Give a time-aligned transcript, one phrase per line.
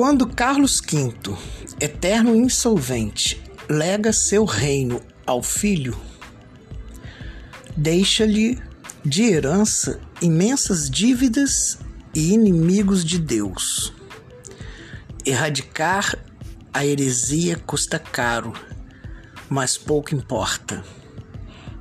[0.00, 1.36] Quando Carlos V,
[1.78, 5.94] eterno insolvente, lega seu reino ao filho,
[7.76, 8.58] deixa-lhe
[9.04, 11.80] de herança imensas dívidas
[12.14, 13.92] e inimigos de Deus.
[15.26, 16.16] Erradicar
[16.72, 18.54] a heresia custa caro,
[19.50, 20.82] mas pouco importa.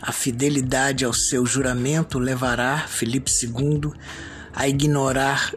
[0.00, 3.90] A fidelidade ao seu juramento levará Felipe II
[4.52, 5.52] a ignorar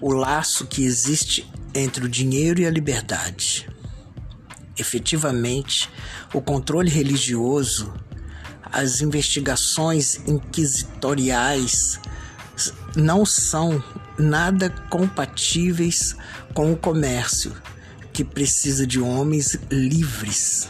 [0.00, 3.68] o laço que existe entre o dinheiro e a liberdade.
[4.78, 5.90] Efetivamente,
[6.32, 7.92] o controle religioso,
[8.64, 11.98] as investigações inquisitoriais
[12.96, 13.82] não são
[14.18, 16.16] nada compatíveis
[16.54, 17.52] com o comércio,
[18.12, 20.68] que precisa de homens livres.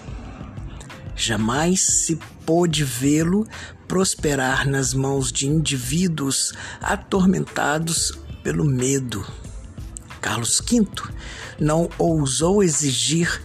[1.17, 3.47] Jamais se pôde vê-lo
[3.89, 8.13] prosperar nas mãos de indivíduos atormentados
[8.43, 9.27] pelo medo.
[10.21, 10.87] Carlos V
[11.59, 13.41] não ousou exigir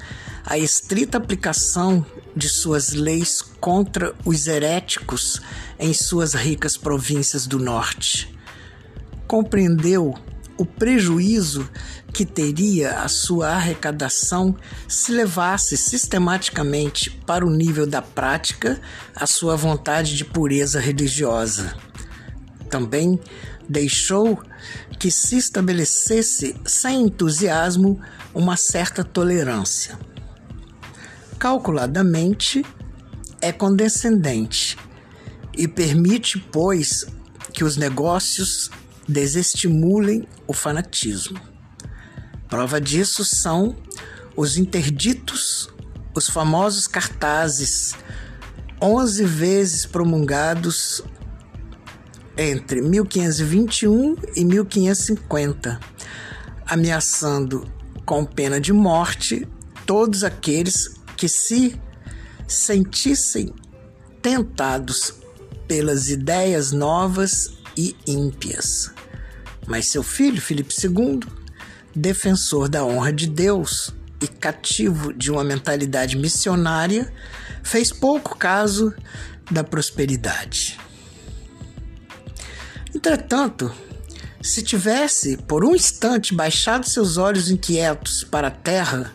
[0.45, 5.41] a estrita aplicação de suas leis contra os heréticos
[5.79, 8.37] em suas ricas províncias do norte.
[9.27, 10.15] Compreendeu
[10.57, 11.67] o prejuízo
[12.11, 14.55] que teria a sua arrecadação
[14.87, 18.79] se levasse sistematicamente para o nível da prática
[19.15, 21.75] a sua vontade de pureza religiosa.
[22.69, 23.19] Também
[23.67, 24.41] deixou
[25.03, 27.99] que se estabelecesse sem entusiasmo
[28.33, 29.99] uma certa tolerância.
[31.37, 32.63] Calculadamente,
[33.41, 34.77] é condescendente
[35.57, 37.05] e permite, pois,
[37.53, 38.71] que os negócios
[39.05, 41.37] desestimulem o fanatismo.
[42.47, 43.75] Prova disso são
[44.37, 45.67] os interditos,
[46.15, 47.93] os famosos cartazes,
[48.81, 51.03] onze vezes promulgados
[52.37, 55.79] entre 1521 e 1550,
[56.65, 57.67] ameaçando
[58.05, 59.47] com pena de morte
[59.85, 61.79] todos aqueles que se
[62.47, 63.53] sentissem
[64.21, 65.13] tentados
[65.67, 68.91] pelas ideias novas e ímpias.
[69.67, 71.19] Mas seu filho, Filipe II,
[71.95, 77.11] defensor da honra de Deus e cativo de uma mentalidade missionária,
[77.63, 78.93] fez pouco caso
[79.49, 80.77] da prosperidade.
[82.93, 83.73] Entretanto,
[84.41, 89.13] se tivesse por um instante baixado seus olhos inquietos para a terra,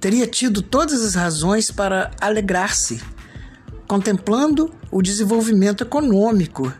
[0.00, 3.00] teria tido todas as razões para alegrar-se,
[3.86, 6.72] contemplando o desenvolvimento econômico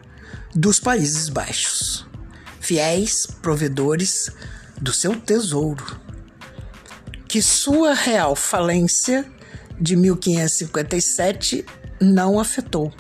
[0.55, 2.07] dos Países Baixos,
[2.61, 4.31] fiéis provedores
[4.81, 6.01] do seu tesouro,
[7.29, 9.25] que sua real falência
[9.81, 11.65] de 1557
[12.01, 12.93] não afetou.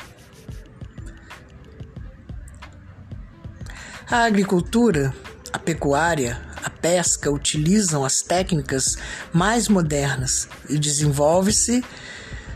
[4.11, 5.15] A agricultura,
[5.53, 8.99] a pecuária, a pesca utilizam as técnicas
[9.33, 11.85] mais modernas e desenvolve-se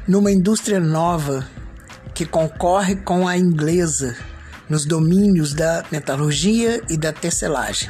[0.08, 1.46] numa indústria nova
[2.12, 4.16] que concorre com a inglesa
[4.68, 7.88] nos domínios da metalurgia e da tecelagem.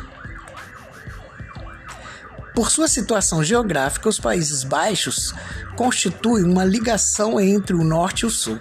[2.54, 5.32] Por sua situação geográfica, os Países Baixos
[5.74, 8.60] constituem uma ligação entre o norte e o sul.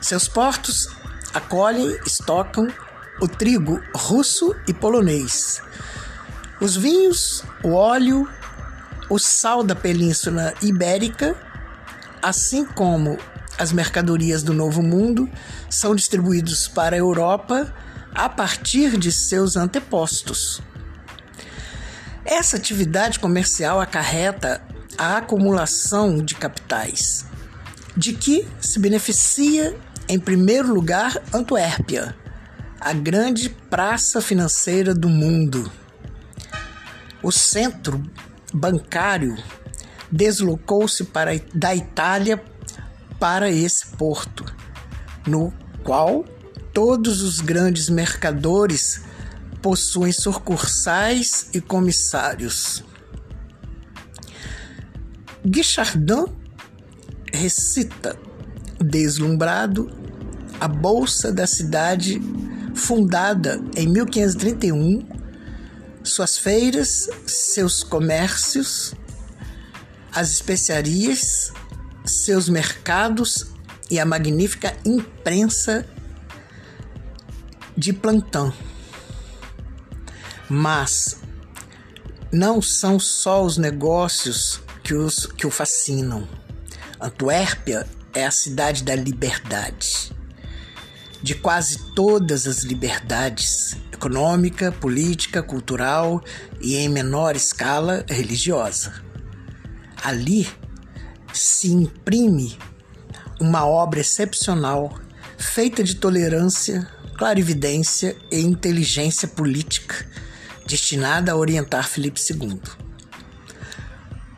[0.00, 0.88] Seus portos
[1.34, 2.68] acolhem, estocam
[3.22, 5.62] o trigo russo e polonês,
[6.60, 8.28] os vinhos, o óleo,
[9.08, 11.36] o sal da Península Ibérica,
[12.20, 13.16] assim como
[13.56, 15.30] as mercadorias do Novo Mundo,
[15.70, 17.72] são distribuídos para a Europa
[18.12, 20.60] a partir de seus antepostos.
[22.24, 24.60] Essa atividade comercial acarreta
[24.98, 27.24] a acumulação de capitais,
[27.96, 29.78] de que se beneficia,
[30.08, 32.16] em primeiro lugar, Antuérpia,
[32.84, 35.70] a grande praça financeira do mundo.
[37.22, 38.02] O centro
[38.52, 39.36] bancário
[40.10, 42.42] deslocou-se para da Itália
[43.20, 44.44] para esse porto,
[45.24, 45.54] no
[45.84, 46.24] qual
[46.72, 49.02] todos os grandes mercadores
[49.62, 52.82] possuem sucursais e comissários.
[55.46, 56.24] Guichardin
[57.32, 58.18] recita,
[58.80, 59.88] deslumbrado,
[60.58, 62.20] a bolsa da cidade
[62.74, 65.06] fundada em 1531,
[66.02, 68.94] suas feiras, seus comércios,
[70.12, 71.52] as especiarias,
[72.04, 73.52] seus mercados
[73.90, 75.86] e a magnífica imprensa
[77.76, 78.52] de plantão.
[80.48, 81.18] Mas
[82.30, 86.28] não são só os negócios que, os, que o fascinam.
[87.00, 90.12] Antuérpia é a cidade da liberdade
[91.22, 96.22] de quase todas as liberdades econômica, política, cultural
[96.60, 98.92] e, em menor escala, religiosa.
[100.02, 100.48] Ali
[101.32, 102.58] se imprime
[103.40, 104.98] uma obra excepcional
[105.38, 110.04] feita de tolerância, clarividência e inteligência política,
[110.66, 112.60] destinada a orientar Felipe II.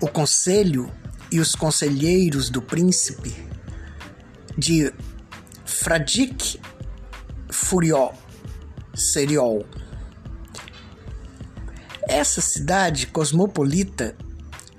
[0.00, 0.92] O conselho
[1.32, 3.34] e os conselheiros do príncipe
[4.56, 4.92] de
[5.64, 6.60] Fradique
[7.54, 8.12] Furiol
[8.94, 9.64] Seriol.
[12.08, 14.16] Essa cidade cosmopolita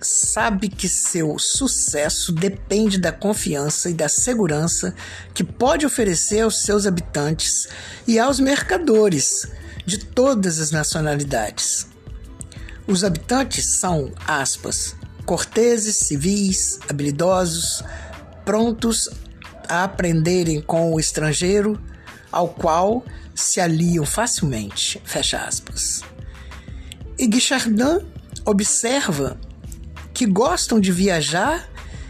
[0.01, 4.93] sabe que seu sucesso depende da confiança e da segurança
[5.33, 7.67] que pode oferecer aos seus habitantes
[8.05, 9.47] e aos mercadores
[9.85, 11.87] de todas as nacionalidades.
[12.85, 14.95] Os habitantes são, aspas,
[15.25, 17.83] corteses, civis, habilidosos,
[18.43, 19.09] prontos
[19.67, 21.81] a aprenderem com o estrangeiro,
[22.35, 23.01] ao qual
[23.33, 26.01] se aliam facilmente, fecha aspas.
[27.17, 28.05] E Guichardin
[28.43, 29.39] observa
[30.13, 31.69] que gostam de viajar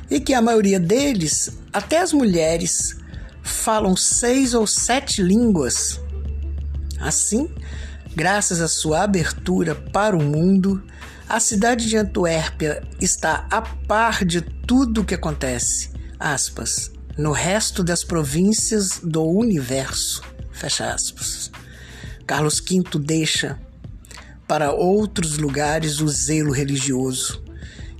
[0.09, 2.97] e que a maioria deles, até as mulheres,
[3.43, 6.01] falam seis ou sete línguas.
[6.99, 7.47] Assim,
[8.15, 10.83] graças à sua abertura para o mundo,
[11.29, 17.83] a cidade de Antuérpia está a par de tudo o que acontece, aspas, no resto
[17.83, 20.21] das províncias do universo,
[20.51, 21.51] fecha aspas.
[22.27, 23.59] Carlos V deixa
[24.47, 27.43] para outros lugares o zelo religioso,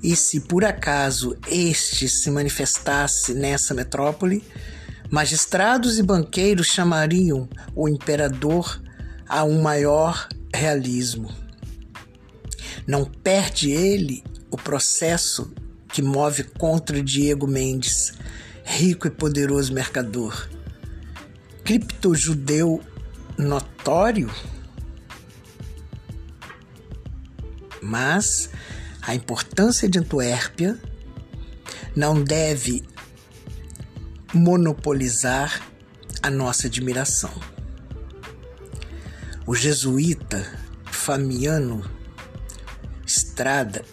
[0.03, 4.43] e se por acaso este se manifestasse nessa metrópole,
[5.09, 8.81] magistrados e banqueiros chamariam o imperador
[9.27, 11.33] a um maior realismo.
[12.85, 15.51] Não perde ele o processo
[15.91, 18.13] que move contra Diego Mendes,
[18.65, 20.49] rico e poderoso mercador.
[21.63, 22.81] Criptojudeu
[23.37, 24.29] notório?
[27.81, 28.49] Mas
[29.01, 30.77] a importância de Antuérpia
[31.95, 32.83] não deve
[34.33, 35.61] monopolizar
[36.21, 37.31] a nossa admiração.
[39.45, 40.43] O jesuíta
[40.85, 41.87] Famiano
[43.05, 43.85] Estrada,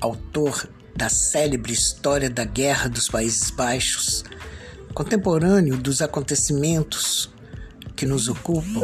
[0.00, 0.68] autor
[1.00, 4.22] da célebre História da Guerra dos Países Baixos,
[4.92, 7.30] contemporâneo dos acontecimentos
[7.96, 8.82] que nos ocupam,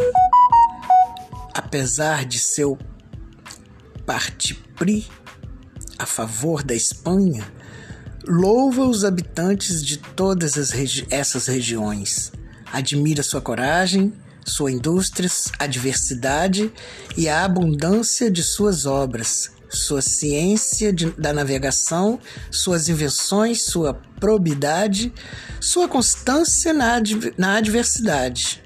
[1.53, 2.79] apesar de seu
[4.07, 5.11] parti-pris
[5.99, 7.47] a favor da Espanha,
[8.27, 12.33] louva os habitantes de todas regi essas regiões,
[12.73, 14.11] admira sua coragem,
[14.43, 15.29] sua indústria,
[15.59, 16.73] a diversidade
[17.15, 22.19] e a abundância de suas obras, sua ciência de, da navegação,
[22.51, 25.13] suas invenções, sua probidade,
[25.61, 27.01] sua constância na,
[27.37, 28.63] na adversidade.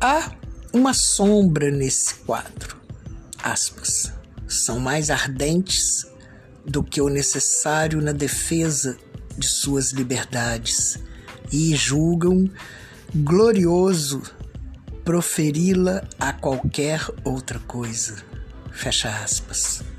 [0.00, 0.32] Há
[0.72, 2.76] uma sombra nesse quadro.
[3.42, 4.12] Aspas
[4.46, 6.06] são mais ardentes
[6.64, 8.96] do que o necessário na defesa
[9.36, 10.98] de suas liberdades
[11.52, 12.50] e julgam
[13.14, 14.22] glorioso
[15.04, 18.33] proferi-la a qualquer outra coisa.
[18.74, 19.93] Fecha aspas.